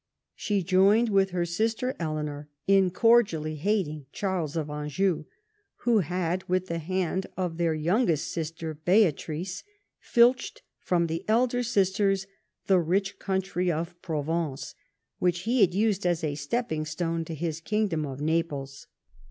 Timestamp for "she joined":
0.33-1.09